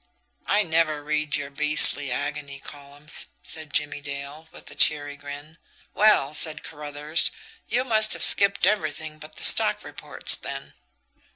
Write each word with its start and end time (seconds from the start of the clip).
"I 0.47 0.63
never 0.63 1.03
read 1.03 1.35
your 1.35 1.51
beastly 1.51 2.11
agony 2.11 2.59
columns," 2.59 3.27
said 3.43 3.71
Jimmie 3.71 4.01
Dale, 4.01 4.47
with 4.51 4.71
a 4.71 4.73
cheery 4.73 5.15
grin. 5.15 5.59
"Well," 5.93 6.33
said 6.33 6.63
Carruthers, 6.63 7.29
"you 7.67 7.83
must 7.83 8.13
have 8.13 8.23
skipped 8.23 8.65
everything 8.65 9.19
but 9.19 9.35
the 9.35 9.43
stock 9.43 9.83
reports 9.83 10.35
then." 10.35 10.73